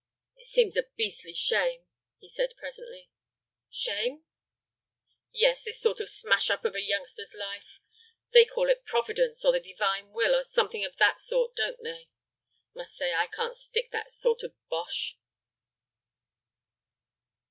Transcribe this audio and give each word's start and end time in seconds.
"It 0.35 0.45
seems 0.45 0.75
a 0.75 0.85
beastly 0.95 1.35
shame," 1.35 1.85
he 2.17 2.27
said, 2.27 2.55
presently. 2.57 3.11
"Shame?" 3.69 4.23
"Yes, 5.31 5.63
this 5.63 5.79
sort 5.79 5.99
of 5.99 6.09
smash 6.09 6.49
up 6.49 6.65
of 6.65 6.73
a 6.73 6.81
youngster's 6.81 7.35
life. 7.35 7.79
They 8.31 8.45
call 8.45 8.67
it 8.71 8.83
Providence, 8.83 9.45
or 9.45 9.51
the 9.51 9.59
Divine 9.59 10.09
Will, 10.11 10.33
or 10.33 10.43
something 10.43 10.83
of 10.83 10.97
that 10.97 11.19
sort, 11.19 11.55
don't 11.55 11.83
they? 11.83 12.09
Must 12.73 12.95
say 12.95 13.13
I 13.13 13.27
can't 13.27 13.55
stick 13.55 13.91
that 13.91 14.11
sort 14.11 14.41
of 14.41 14.55
bosh." 14.69 15.19